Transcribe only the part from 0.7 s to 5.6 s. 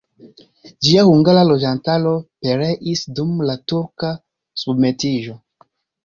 Ĝia hungara loĝantaro pereis dum la turka submetiĝo.